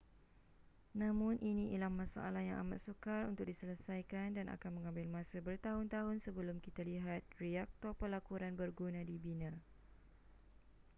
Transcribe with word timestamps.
namun 1.01 1.35
ini 1.49 1.63
ialah 1.77 1.91
masalah 2.01 2.41
yang 2.49 2.57
amat 2.65 2.79
sukar 2.87 3.21
untuk 3.31 3.45
diselesaikan 3.51 4.29
dan 4.37 4.45
akan 4.55 4.69
mengambil 4.81 5.05
masa 5.17 5.37
bertahun-tahun 5.47 6.15
sebelum 6.25 6.57
kita 6.65 6.81
lihat 6.91 7.21
reaktor 7.43 7.91
pelakuran 8.01 8.53
berguna 8.61 9.01
dibina 9.09 9.51